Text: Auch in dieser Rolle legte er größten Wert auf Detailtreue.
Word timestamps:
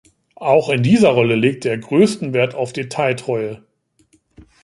Auch 0.33 0.69
in 0.71 0.81
dieser 0.81 1.09
Rolle 1.09 1.35
legte 1.35 1.69
er 1.69 1.77
größten 1.77 2.33
Wert 2.33 2.55
auf 2.55 2.73
Detailtreue. 2.73 3.61